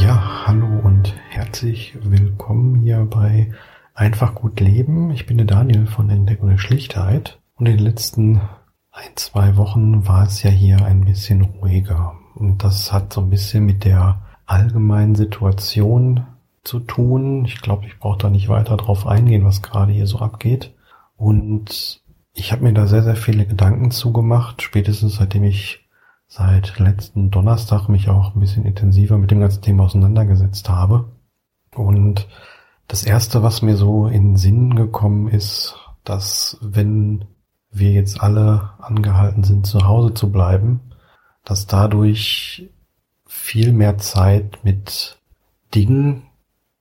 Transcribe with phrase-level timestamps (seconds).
[0.00, 3.52] Ja, hallo und herzlich willkommen hier bei
[3.94, 5.10] Einfach gut leben.
[5.10, 8.40] Ich bin der Daniel von Entdeckung der Schlichtheit und in den letzten
[8.92, 12.14] ein, zwei Wochen war es ja hier ein bisschen ruhiger.
[12.36, 16.26] Und das hat so ein bisschen mit der allgemeinen Situation
[16.62, 17.44] zu tun.
[17.44, 20.74] Ich glaube, ich brauche da nicht weiter drauf eingehen, was gerade hier so abgeht.
[21.16, 25.88] Und ich habe mir da sehr, sehr viele Gedanken zugemacht, spätestens seitdem ich
[26.26, 31.10] seit letzten Donnerstag mich auch ein bisschen intensiver mit dem ganzen Thema auseinandergesetzt habe.
[31.74, 32.28] Und
[32.86, 37.24] das erste, was mir so in Sinn gekommen ist, dass wenn
[37.70, 40.80] wir jetzt alle angehalten sind, zu Hause zu bleiben,
[41.44, 42.68] dass dadurch
[43.26, 45.18] viel mehr Zeit mit
[45.74, 46.24] Dingen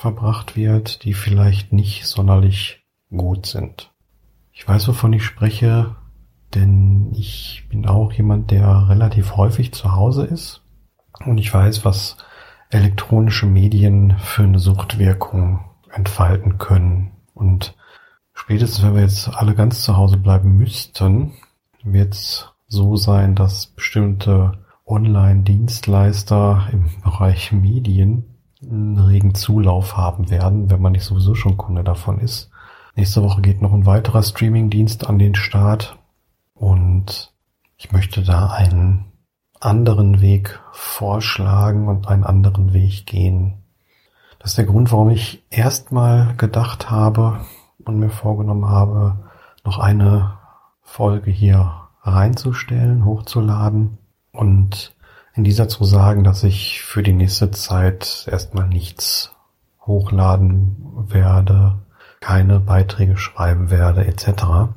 [0.00, 3.92] verbracht wird, die vielleicht nicht sonderlich gut sind.
[4.50, 5.94] Ich weiß, wovon ich spreche,
[6.54, 10.62] denn ich bin auch jemand, der relativ häufig zu Hause ist
[11.26, 12.16] und ich weiß, was
[12.70, 17.12] elektronische Medien für eine Suchtwirkung entfalten können.
[17.34, 17.76] Und
[18.32, 21.34] spätestens, wenn wir jetzt alle ganz zu Hause bleiben müssten,
[21.84, 28.29] wird es so sein, dass bestimmte Online-Dienstleister im Bereich Medien
[28.62, 32.50] einen regen Zulauf haben werden, wenn man nicht sowieso schon Kunde davon ist.
[32.96, 35.98] Nächste Woche geht noch ein weiterer Streaming-Dienst an den Start
[36.54, 37.32] und
[37.76, 39.06] ich möchte da einen
[39.60, 43.62] anderen Weg vorschlagen und einen anderen Weg gehen.
[44.38, 47.40] Das ist der Grund, warum ich erstmal gedacht habe
[47.84, 49.18] und mir vorgenommen habe,
[49.64, 50.38] noch eine
[50.82, 53.98] Folge hier reinzustellen, hochzuladen
[54.32, 54.94] und
[55.34, 59.34] in dieser zu sagen, dass ich für die nächste Zeit erstmal nichts
[59.86, 60.76] hochladen
[61.08, 61.78] werde,
[62.20, 64.72] keine Beiträge schreiben werde etc.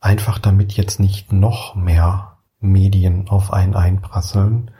[0.00, 4.70] Einfach damit jetzt nicht noch mehr Medien auf einen einprasseln,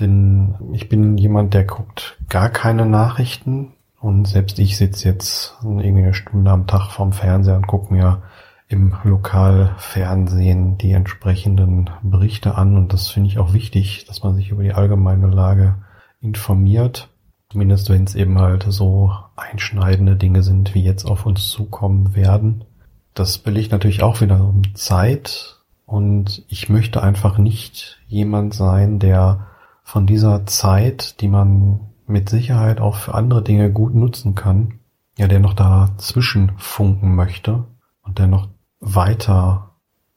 [0.00, 6.02] denn ich bin jemand, der guckt gar keine Nachrichten und selbst ich sitze jetzt irgendwie
[6.02, 8.22] eine Stunde am Tag vorm Fernseher und gucke mir
[8.68, 14.50] im Lokalfernsehen die entsprechenden Berichte an und das finde ich auch wichtig, dass man sich
[14.50, 15.76] über die allgemeine Lage
[16.20, 17.10] informiert.
[17.50, 22.64] Zumindest wenn es eben halt so einschneidende Dinge sind, wie jetzt auf uns zukommen werden.
[23.12, 29.46] Das belegt natürlich auch wieder um Zeit und ich möchte einfach nicht jemand sein, der
[29.84, 34.80] von dieser Zeit, die man mit Sicherheit auch für andere Dinge gut nutzen kann,
[35.16, 37.64] ja, der noch dazwischen funken möchte
[38.02, 38.48] und der noch
[38.84, 39.70] weiter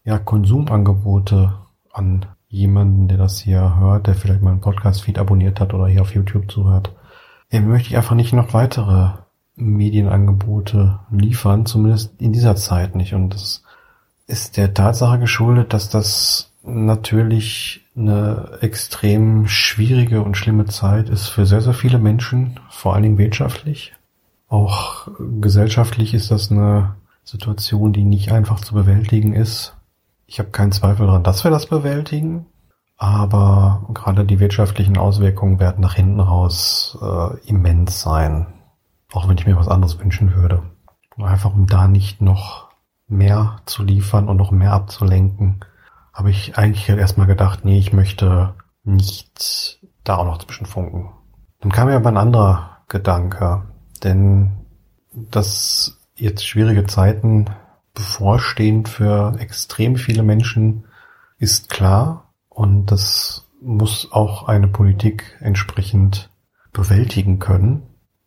[0.03, 1.57] ja, Konsumangebote
[1.91, 6.13] an jemanden, der das hier hört, der vielleicht meinen Podcast-Feed abonniert hat oder hier auf
[6.13, 6.93] YouTube zuhört.
[7.51, 9.09] Ja, möchte ich einfach nicht noch weitere
[9.55, 13.13] Medienangebote liefern, zumindest in dieser Zeit nicht.
[13.13, 13.63] Und das
[14.27, 21.45] ist der Tatsache geschuldet, dass das natürlich eine extrem schwierige und schlimme Zeit ist für
[21.45, 23.93] sehr, sehr viele Menschen, vor allen Dingen wirtschaftlich.
[24.49, 25.07] Auch
[25.41, 26.95] gesellschaftlich ist das eine
[27.27, 29.75] Situation, die nicht einfach zu bewältigen ist.
[30.25, 32.45] Ich habe keinen Zweifel daran, dass wir das bewältigen,
[32.95, 38.47] aber gerade die wirtschaftlichen Auswirkungen werden nach hinten raus äh, immens sein.
[39.11, 40.63] Auch wenn ich mir was anderes wünschen würde.
[41.17, 42.69] Einfach um da nicht noch
[43.07, 45.61] mehr zu liefern und noch mehr abzulenken,
[46.13, 51.09] habe ich eigentlich halt erstmal gedacht, nee, ich möchte nicht da auch noch zwischenfunken.
[51.59, 53.63] Dann kam mir aber ein anderer Gedanke,
[54.03, 54.65] denn
[55.11, 57.45] das jetzt schwierige Zeiten
[57.93, 60.85] bevorstehen für extrem viele Menschen,
[61.39, 62.33] ist klar.
[62.49, 66.29] Und das muss auch eine Politik entsprechend
[66.73, 67.83] bewältigen können.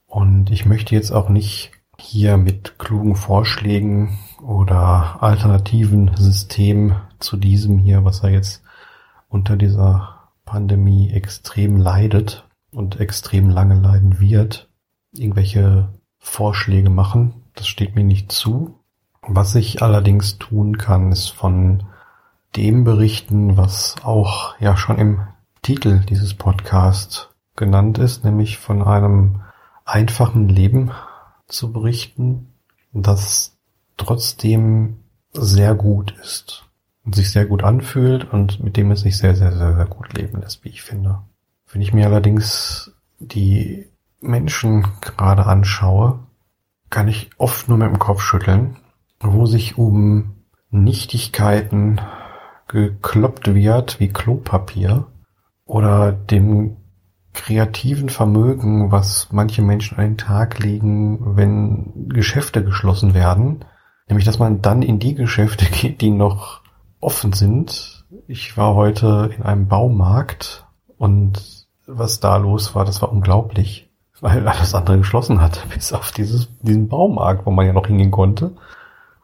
[0.06, 7.78] Und ich möchte jetzt auch nicht hier mit klugen Vorschlägen oder alternativen Systemen zu diesem
[7.78, 8.62] hier, was er jetzt
[9.28, 14.68] unter dieser Pandemie extrem leidet und extrem lange leiden wird,
[15.12, 18.80] irgendwelche Vorschläge machen, das steht mir nicht zu.
[19.20, 21.84] Was ich allerdings tun kann, ist von
[22.56, 25.20] dem berichten, was auch ja schon im
[25.60, 29.42] Titel dieses Podcasts genannt ist, nämlich von einem
[29.84, 30.90] einfachen Leben
[31.48, 32.54] zu berichten,
[32.94, 33.58] das
[33.98, 35.00] trotzdem
[35.32, 36.64] sehr gut ist
[37.04, 40.14] und sich sehr gut anfühlt und mit dem es sich sehr, sehr, sehr, sehr gut
[40.14, 41.20] leben lässt, wie ich finde.
[41.70, 43.86] Wenn ich mir allerdings die
[44.22, 46.20] Menschen gerade anschaue,
[46.90, 48.76] kann ich oft nur mit dem Kopf schütteln,
[49.20, 50.34] wo sich um
[50.70, 52.00] Nichtigkeiten
[52.68, 55.06] gekloppt wird wie Klopapier
[55.64, 56.76] oder dem
[57.32, 63.64] kreativen Vermögen, was manche Menschen an den Tag legen, wenn Geschäfte geschlossen werden.
[64.08, 66.62] Nämlich, dass man dann in die Geschäfte geht, die noch
[67.00, 68.04] offen sind.
[68.26, 70.66] Ich war heute in einem Baumarkt
[70.98, 73.89] und was da los war, das war unglaublich,
[74.20, 78.10] weil alles andere geschlossen hat, bis auf dieses, diesen Baumarkt, wo man ja noch hingehen
[78.10, 78.52] konnte.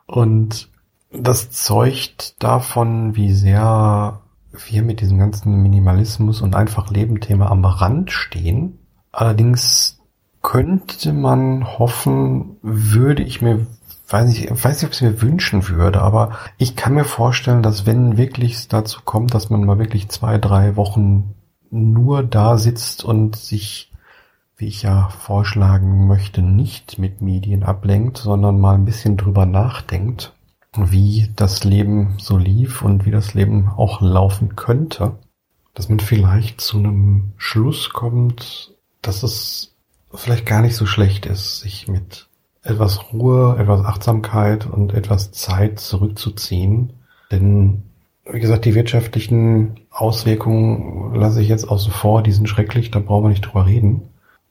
[0.07, 0.69] Und
[1.13, 4.21] das zeugt davon, wie sehr
[4.69, 8.79] wir mit diesem ganzen Minimalismus und einfach Leben-Thema am Rand stehen.
[9.13, 10.01] Allerdings
[10.43, 13.67] könnte man hoffen, würde ich mir,
[14.09, 17.63] weiß ich, weiß nicht, ob ich es mir wünschen würde, aber ich kann mir vorstellen,
[17.63, 21.35] dass wenn wirklich dazu kommt, dass man mal wirklich zwei, drei Wochen
[21.71, 23.93] nur da sitzt und sich,
[24.57, 30.33] wie ich ja vorschlagen möchte, nicht mit Medien ablenkt, sondern mal ein bisschen drüber nachdenkt,
[30.77, 35.19] wie das Leben so lief und wie das Leben auch laufen könnte,
[35.75, 38.73] dass man vielleicht zu einem Schluss kommt,
[39.03, 39.75] dass es
[40.13, 42.27] vielleicht gar nicht so schlecht ist, sich mit
[42.63, 46.95] etwas Ruhe, etwas Achtsamkeit und etwas Zeit zurückzuziehen.
[47.31, 47.83] Denn,
[48.25, 53.25] wie gesagt, die wirtschaftlichen Auswirkungen lasse ich jetzt außen vor, die sind schrecklich, da brauchen
[53.25, 54.09] wir nicht drüber reden.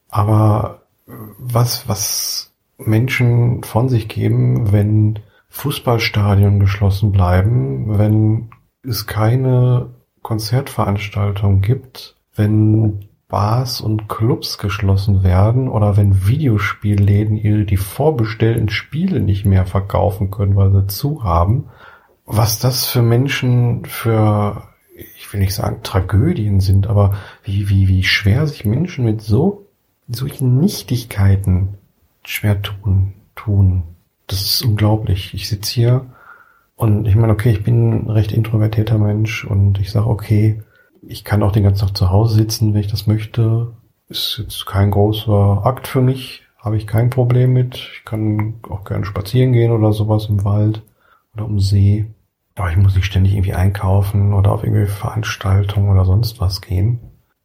[0.10, 5.20] Aber was, was Menschen von sich geben, wenn
[5.50, 8.50] Fußballstadien geschlossen bleiben, wenn
[8.84, 9.90] es keine
[10.22, 19.20] Konzertveranstaltung gibt, wenn Bars und Clubs geschlossen werden oder wenn Videospielläden ihre die vorbestellten Spiele
[19.20, 21.66] nicht mehr verkaufen können, weil sie zu haben,
[22.26, 24.64] was das für Menschen für
[25.18, 29.65] ich will nicht sagen Tragödien sind, aber wie wie wie schwer sich Menschen mit so
[30.08, 31.78] solchen Nichtigkeiten
[32.24, 33.84] schwer tun tun.
[34.28, 35.34] Das ist unglaublich.
[35.34, 36.06] Ich sitze hier
[36.76, 40.64] und ich meine, okay, ich bin ein recht introvertierter Mensch und ich sage, okay,
[41.02, 43.74] ich kann auch den ganzen Tag zu Hause sitzen, wenn ich das möchte.
[44.10, 47.76] Ist jetzt kein großer Akt für mich, habe ich kein Problem mit.
[47.76, 50.82] Ich kann auch gerne spazieren gehen oder sowas im Wald
[51.36, 52.08] oder um See.
[52.56, 57.00] Aber ich muss nicht ständig irgendwie einkaufen oder auf irgendwelche Veranstaltungen oder sonst was gehen.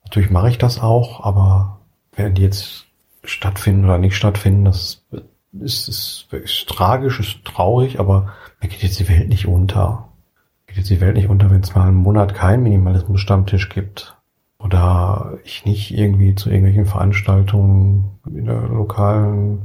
[0.05, 1.80] Natürlich mache ich das auch, aber
[2.13, 2.87] wenn die jetzt
[3.25, 5.05] stattfinden oder nicht stattfinden, das
[5.53, 10.09] ist, ist, ist tragisch, ist traurig, aber mir geht jetzt die Welt nicht unter.
[10.67, 14.17] Geht jetzt die Welt nicht unter, wenn es mal einen Monat keinen Minimalismus-Stammtisch gibt.
[14.59, 19.63] Oder ich nicht irgendwie zu irgendwelchen Veranstaltungen in der lokalen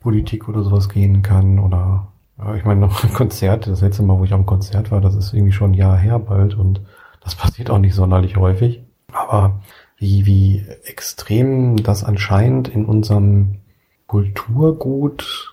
[0.00, 1.58] Politik oder sowas gehen kann.
[1.58, 2.12] Oder
[2.56, 5.32] ich meine, noch ein Konzert, das letzte Mal, wo ich am Konzert war, das ist
[5.32, 6.80] irgendwie schon ein Jahr her bald und
[7.20, 8.82] das passiert auch nicht sonderlich häufig.
[9.12, 9.60] Aber
[9.96, 13.60] wie, wie extrem das anscheinend in unserem
[14.06, 15.52] Kulturgut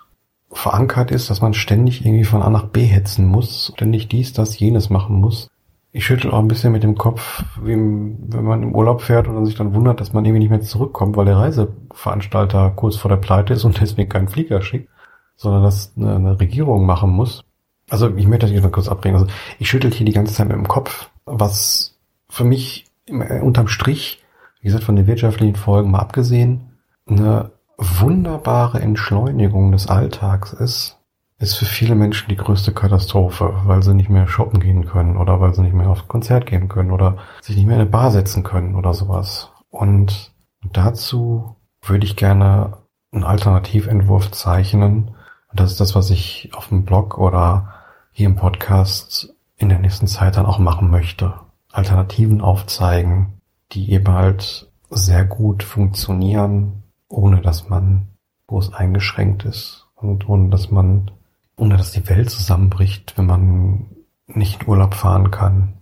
[0.52, 4.60] verankert ist, dass man ständig irgendwie von A nach B hetzen muss, ständig dies, das,
[4.60, 5.50] jenes machen muss.
[5.92, 9.56] Ich schüttel auch ein bisschen mit dem Kopf, wenn man im Urlaub fährt und sich
[9.56, 13.54] dann wundert, dass man irgendwie nicht mehr zurückkommt, weil der Reiseveranstalter kurz vor der Pleite
[13.54, 14.90] ist und deswegen keinen Flieger schickt,
[15.36, 17.44] sondern das eine, eine Regierung machen muss.
[17.90, 19.20] Also ich möchte das hier mal kurz abbringen.
[19.20, 21.96] Also ich schüttel hier die ganze Zeit mit dem Kopf, was
[22.30, 24.23] für mich unterm Strich,
[24.64, 26.72] wie gesagt, von den wirtschaftlichen Folgen mal abgesehen,
[27.06, 31.00] eine wunderbare Entschleunigung des Alltags ist,
[31.38, 35.42] ist für viele Menschen die größte Katastrophe, weil sie nicht mehr shoppen gehen können oder
[35.42, 38.12] weil sie nicht mehr aufs Konzert gehen können oder sich nicht mehr in eine Bar
[38.12, 39.52] setzen können oder sowas.
[39.70, 40.32] Und
[40.72, 42.78] dazu würde ich gerne
[43.12, 45.10] einen Alternativentwurf zeichnen.
[45.50, 47.74] Und das ist das, was ich auf dem Blog oder
[48.12, 51.34] hier im Podcast in der nächsten Zeit dann auch machen möchte.
[51.74, 53.42] Alternativen aufzeigen,
[53.74, 58.08] die eben halt sehr gut funktionieren, ohne dass man
[58.48, 61.12] groß eingeschränkt ist und ohne dass man,
[61.56, 63.88] ohne dass die Welt zusammenbricht, wenn man
[64.28, 65.74] nicht Urlaub fahren kann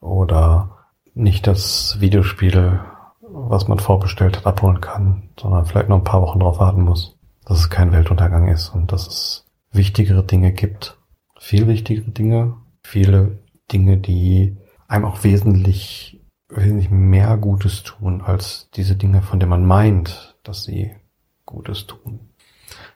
[0.00, 2.80] oder nicht das Videospiel,
[3.20, 7.16] was man vorbestellt hat, abholen kann, sondern vielleicht noch ein paar Wochen darauf warten muss,
[7.44, 10.98] dass es kein Weltuntergang ist und dass es wichtigere Dinge gibt,
[11.38, 13.38] viel wichtigere Dinge, viele
[13.72, 14.56] Dinge, die
[14.88, 16.19] einem auch wesentlich,
[16.50, 20.92] wesentlich mehr Gutes tun als diese Dinge, von denen man meint, dass sie
[21.46, 22.20] Gutes tun.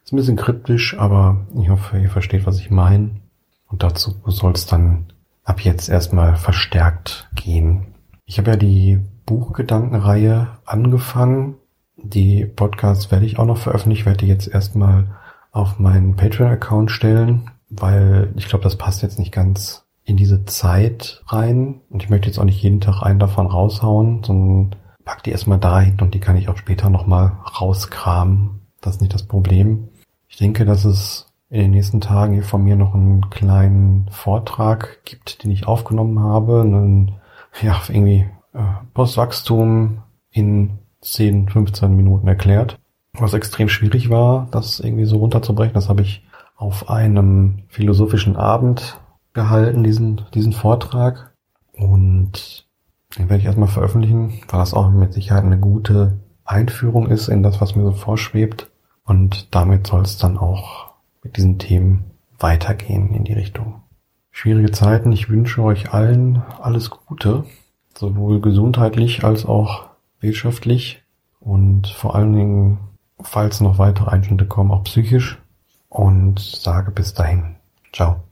[0.04, 3.20] Ist ein bisschen kryptisch, aber ich hoffe, ihr versteht, was ich meine.
[3.68, 5.06] Und dazu soll es dann
[5.44, 7.94] ab jetzt erstmal verstärkt gehen.
[8.24, 11.56] Ich habe ja die Buchgedankenreihe angefangen.
[11.96, 14.00] Die Podcasts werde ich auch noch veröffentlichen.
[14.00, 15.16] Ich werde die jetzt erstmal
[15.52, 21.22] auf meinen Patreon-Account stellen, weil ich glaube, das passt jetzt nicht ganz in diese Zeit
[21.28, 21.80] rein.
[21.90, 25.58] Und ich möchte jetzt auch nicht jeden Tag einen davon raushauen, sondern pack die erstmal
[25.58, 28.60] dahin und die kann ich auch später nochmal rauskramen.
[28.80, 29.88] Das ist nicht das Problem.
[30.28, 35.04] Ich denke, dass es in den nächsten Tagen hier von mir noch einen kleinen Vortrag
[35.04, 36.62] gibt, den ich aufgenommen habe.
[36.62, 37.12] Einen,
[37.62, 42.78] ja, irgendwie äh, Postwachstum in 10, 15 Minuten erklärt.
[43.12, 48.98] Was extrem schwierig war, das irgendwie so runterzubrechen, das habe ich auf einem philosophischen Abend
[49.34, 51.32] gehalten, diesen, diesen Vortrag.
[51.72, 52.66] Und
[53.18, 57.42] den werde ich erstmal veröffentlichen, weil das auch mit Sicherheit eine gute Einführung ist in
[57.42, 58.70] das, was mir so vorschwebt.
[59.04, 62.04] Und damit soll es dann auch mit diesen Themen
[62.38, 63.82] weitergehen in die Richtung.
[64.30, 65.12] Schwierige Zeiten.
[65.12, 67.44] Ich wünsche euch allen alles Gute,
[67.96, 71.04] sowohl gesundheitlich als auch wirtschaftlich
[71.44, 72.78] und vor allen Dingen,
[73.20, 75.38] falls noch weitere Einschnitte kommen, auch psychisch.
[75.88, 77.56] Und sage bis dahin.
[77.92, 78.24] Ciao.